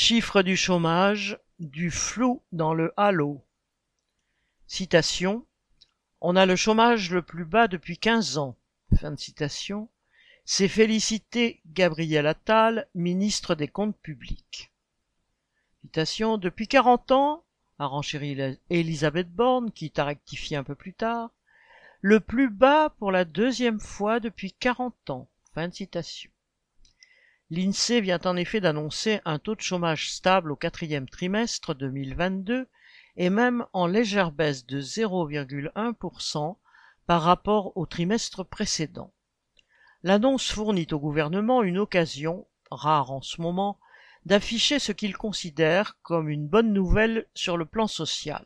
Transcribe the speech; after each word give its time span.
Chiffre 0.00 0.42
du 0.42 0.56
chômage, 0.56 1.40
du 1.58 1.90
flou 1.90 2.40
dans 2.52 2.72
le 2.72 2.94
halo. 2.96 3.44
Citation. 4.68 5.44
On 6.20 6.36
a 6.36 6.46
le 6.46 6.54
chômage 6.54 7.10
le 7.10 7.20
plus 7.20 7.44
bas 7.44 7.66
depuis 7.66 7.98
quinze 7.98 8.38
ans. 8.38 8.56
Fin 8.96 9.10
de 9.10 9.18
citation. 9.18 9.88
C'est 10.44 10.68
félicité 10.68 11.60
Gabriel 11.66 12.28
Attal, 12.28 12.86
ministre 12.94 13.56
des 13.56 13.66
Comptes 13.66 13.98
publics. 13.98 14.70
Citation. 15.82 16.38
Depuis 16.38 16.68
quarante 16.68 17.10
ans, 17.10 17.42
a 17.80 17.86
renchéri 17.86 18.56
Elisabeth 18.70 19.32
Borne, 19.32 19.72
quitte 19.72 19.98
à 19.98 20.04
rectifier 20.04 20.56
un 20.56 20.64
peu 20.64 20.76
plus 20.76 20.94
tard, 20.94 21.32
le 22.02 22.20
plus 22.20 22.50
bas 22.50 22.90
pour 23.00 23.10
la 23.10 23.24
deuxième 23.24 23.80
fois 23.80 24.20
depuis 24.20 24.52
quarante 24.52 25.10
ans. 25.10 25.28
Fin 25.54 25.66
de 25.66 25.74
citation. 25.74 26.30
L'INSEE 27.50 28.02
vient 28.02 28.20
en 28.26 28.36
effet 28.36 28.60
d'annoncer 28.60 29.20
un 29.24 29.38
taux 29.38 29.54
de 29.54 29.62
chômage 29.62 30.10
stable 30.12 30.52
au 30.52 30.56
quatrième 30.56 31.08
trimestre 31.08 31.74
2022 31.74 32.68
et 33.16 33.30
même 33.30 33.64
en 33.72 33.86
légère 33.86 34.32
baisse 34.32 34.66
de 34.66 34.82
0,1% 34.82 36.56
par 37.06 37.22
rapport 37.22 37.74
au 37.76 37.86
trimestre 37.86 38.44
précédent. 38.44 39.14
L'annonce 40.02 40.52
fournit 40.52 40.88
au 40.92 40.98
gouvernement 40.98 41.62
une 41.62 41.78
occasion, 41.78 42.46
rare 42.70 43.12
en 43.12 43.22
ce 43.22 43.40
moment, 43.40 43.80
d'afficher 44.26 44.78
ce 44.78 44.92
qu'il 44.92 45.16
considère 45.16 45.96
comme 46.02 46.28
une 46.28 46.46
bonne 46.46 46.74
nouvelle 46.74 47.26
sur 47.32 47.56
le 47.56 47.64
plan 47.64 47.86
social. 47.86 48.44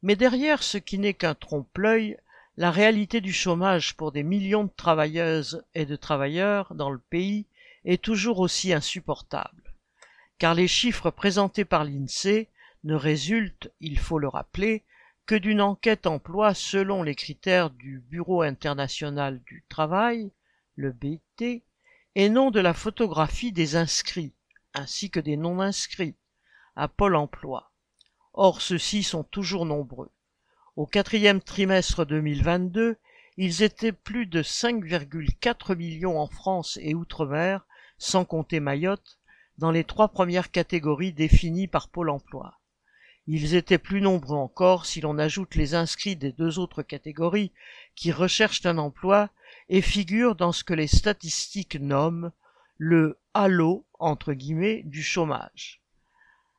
Mais 0.00 0.16
derrière 0.16 0.62
ce 0.62 0.78
qui 0.78 0.98
n'est 0.98 1.12
qu'un 1.12 1.34
trompe-l'œil, 1.34 2.16
la 2.56 2.70
réalité 2.70 3.20
du 3.20 3.34
chômage 3.34 3.94
pour 3.96 4.12
des 4.12 4.22
millions 4.22 4.64
de 4.64 4.72
travailleuses 4.74 5.62
et 5.74 5.84
de 5.84 5.96
travailleurs 5.96 6.74
dans 6.74 6.88
le 6.88 6.98
pays 6.98 7.46
est 7.84 8.02
toujours 8.02 8.38
aussi 8.38 8.72
insupportable, 8.72 9.74
car 10.38 10.54
les 10.54 10.68
chiffres 10.68 11.10
présentés 11.10 11.64
par 11.64 11.84
l'INSEE 11.84 12.48
ne 12.84 12.94
résultent, 12.94 13.72
il 13.80 13.98
faut 13.98 14.18
le 14.18 14.28
rappeler, 14.28 14.84
que 15.26 15.34
d'une 15.34 15.60
enquête 15.60 16.06
emploi 16.06 16.52
selon 16.54 17.02
les 17.02 17.14
critères 17.14 17.70
du 17.70 18.00
Bureau 18.00 18.42
international 18.42 19.40
du 19.44 19.64
travail, 19.68 20.32
le 20.74 20.92
BIT, 20.92 21.62
et 22.14 22.28
non 22.28 22.50
de 22.50 22.60
la 22.60 22.74
photographie 22.74 23.52
des 23.52 23.76
inscrits, 23.76 24.34
ainsi 24.74 25.10
que 25.10 25.20
des 25.20 25.36
non-inscrits, 25.36 26.16
à 26.76 26.88
Pôle 26.88 27.16
emploi. 27.16 27.72
Or 28.32 28.62
ceux-ci 28.62 29.02
sont 29.02 29.24
toujours 29.24 29.66
nombreux. 29.66 30.10
Au 30.76 30.86
quatrième 30.86 31.40
trimestre 31.40 32.04
2022, 32.04 32.96
ils 33.36 33.62
étaient 33.62 33.92
plus 33.92 34.26
de 34.26 34.42
5,4 34.42 35.76
millions 35.76 36.18
en 36.18 36.26
France 36.26 36.78
et 36.82 36.94
Outre-mer 36.94 37.66
sans 38.02 38.24
compter 38.24 38.58
Mayotte, 38.58 39.20
dans 39.58 39.70
les 39.70 39.84
trois 39.84 40.08
premières 40.08 40.50
catégories 40.50 41.12
définies 41.12 41.68
par 41.68 41.88
Pôle 41.88 42.10
emploi. 42.10 42.58
Ils 43.28 43.54
étaient 43.54 43.78
plus 43.78 44.00
nombreux 44.00 44.36
encore 44.36 44.86
si 44.86 45.00
l'on 45.00 45.18
ajoute 45.18 45.54
les 45.54 45.76
inscrits 45.76 46.16
des 46.16 46.32
deux 46.32 46.58
autres 46.58 46.82
catégories 46.82 47.52
qui 47.94 48.10
recherchent 48.10 48.66
un 48.66 48.78
emploi 48.78 49.30
et 49.68 49.80
figurent 49.80 50.34
dans 50.34 50.50
ce 50.50 50.64
que 50.64 50.74
les 50.74 50.88
statistiques 50.88 51.76
nomment 51.76 52.32
le 52.76 53.20
halo 53.34 53.86
entre 54.00 54.32
guillemets 54.32 54.82
du 54.84 55.04
chômage. 55.04 55.80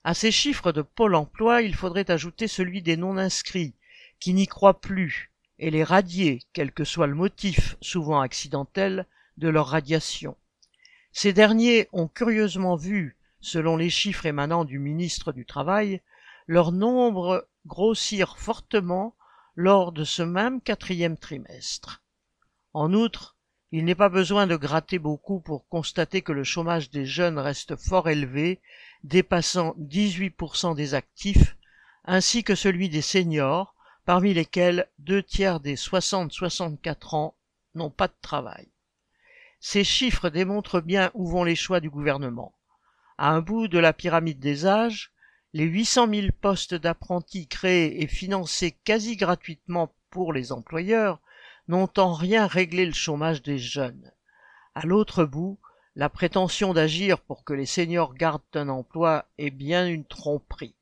À 0.05 0.13
ces 0.13 0.31
chiffres 0.31 0.71
de 0.71 0.81
Pôle 0.81 1.15
emploi, 1.15 1.61
il 1.61 1.75
faudrait 1.75 2.09
ajouter 2.09 2.47
celui 2.47 2.81
des 2.81 2.95
non-inscrits, 2.95 3.75
qui 4.21 4.33
n'y 4.33 4.47
croient 4.47 4.79
plus, 4.79 5.33
et 5.59 5.71
les 5.71 5.83
radier, 5.83 6.41
quel 6.53 6.71
que 6.71 6.85
soit 6.85 7.07
le 7.07 7.15
motif, 7.15 7.75
souvent 7.81 8.21
accidentel, 8.21 9.07
de 9.35 9.49
leur 9.49 9.67
radiation. 9.67 10.37
Ces 11.15 11.31
derniers 11.31 11.87
ont 11.93 12.07
curieusement 12.07 12.75
vu, 12.75 13.17
selon 13.39 13.77
les 13.77 13.91
chiffres 13.91 14.25
émanant 14.25 14.65
du 14.65 14.79
ministre 14.79 15.31
du 15.31 15.45
Travail, 15.45 16.01
leur 16.47 16.71
nombre 16.71 17.47
grossir 17.67 18.37
fortement 18.39 19.15
lors 19.55 19.91
de 19.91 20.03
ce 20.03 20.23
même 20.23 20.59
quatrième 20.59 21.15
trimestre. 21.15 22.01
En 22.73 22.93
outre, 22.93 23.37
il 23.71 23.85
n'est 23.85 23.93
pas 23.93 24.09
besoin 24.09 24.47
de 24.47 24.55
gratter 24.55 24.97
beaucoup 24.97 25.39
pour 25.39 25.67
constater 25.67 26.23
que 26.23 26.31
le 26.31 26.43
chômage 26.43 26.89
des 26.89 27.05
jeunes 27.05 27.37
reste 27.37 27.75
fort 27.75 28.09
élevé, 28.09 28.59
dépassant 29.03 29.75
18% 29.79 30.75
des 30.75 30.95
actifs, 30.95 31.55
ainsi 32.05 32.43
que 32.43 32.55
celui 32.55 32.89
des 32.89 33.03
seniors, 33.03 33.75
parmi 34.05 34.33
lesquels 34.33 34.89
deux 34.97 35.21
tiers 35.21 35.59
des 35.59 35.75
60-64 35.75 37.15
ans 37.15 37.35
n'ont 37.75 37.91
pas 37.91 38.07
de 38.07 38.15
travail. 38.21 38.72
Ces 39.65 39.85
chiffres 39.85 40.27
démontrent 40.29 40.81
bien 40.81 41.09
où 41.13 41.25
vont 41.25 41.45
les 41.45 41.55
choix 41.55 41.79
du 41.79 41.89
gouvernement. 41.89 42.53
À 43.17 43.29
un 43.29 43.39
bout 43.39 43.69
de 43.69 43.79
la 43.79 43.93
pyramide 43.93 44.39
des 44.39 44.65
âges, 44.65 45.13
les 45.53 45.63
800 45.63 46.09
000 46.13 46.27
postes 46.41 46.73
d'apprentis 46.73 47.47
créés 47.47 48.03
et 48.03 48.07
financés 48.07 48.75
quasi 48.83 49.15
gratuitement 49.15 49.95
pour 50.09 50.33
les 50.33 50.51
employeurs 50.51 51.21
n'ont 51.69 51.89
en 51.95 52.11
rien 52.11 52.45
réglé 52.45 52.85
le 52.85 52.91
chômage 52.91 53.41
des 53.41 53.57
jeunes. 53.57 54.11
À 54.75 54.85
l'autre 54.85 55.23
bout, 55.23 55.57
la 55.95 56.09
prétention 56.09 56.73
d'agir 56.73 57.21
pour 57.21 57.45
que 57.45 57.53
les 57.53 57.65
seniors 57.65 58.15
gardent 58.15 58.41
un 58.55 58.67
emploi 58.67 59.29
est 59.37 59.49
bien 59.49 59.87
une 59.87 60.05
tromperie. 60.05 60.75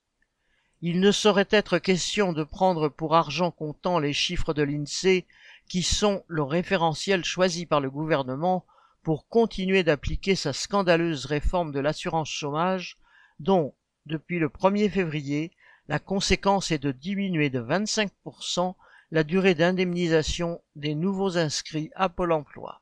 Il 0.82 1.02
ne 1.02 1.12
saurait 1.12 1.48
être 1.52 1.78
question 1.78 2.34
de 2.34 2.44
prendre 2.44 2.90
pour 2.90 3.14
argent 3.14 3.52
comptant 3.52 4.00
les 4.00 4.14
chiffres 4.14 4.56
de 4.56 4.64
l'INSEE 4.64 5.28
qui 5.72 5.84
sont 5.84 6.26
le 6.28 6.44
référentiel 6.44 7.24
choisi 7.24 7.66
par 7.66 7.80
le 7.80 7.90
gouvernement 7.90 8.66
pour 9.04 9.30
continuer 9.30 9.84
d'appliquer 9.84 10.36
sa 10.36 10.52
scandaleuse 10.52 11.26
réforme 11.26 11.72
de 11.72 11.80
l'assurance 11.80 12.30
chômage 12.30 12.98
dont, 13.40 13.74
depuis 14.06 14.38
le 14.38 14.50
1er 14.50 14.90
février, 14.90 15.54
la 15.88 15.98
conséquence 15.98 16.72
est 16.72 16.78
de 16.78 16.92
diminuer 16.92 17.50
de 17.50 17.62
25% 17.62 18.76
la 19.12 19.24
durée 19.24 19.56
d'indemnisation 19.56 20.62
des 20.76 20.94
nouveaux 20.94 21.38
inscrits 21.38 21.90
à 21.96 22.10
Pôle 22.10 22.34
emploi. 22.34 22.82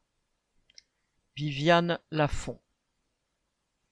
Viviane 1.36 2.00
Lafont 2.10 2.60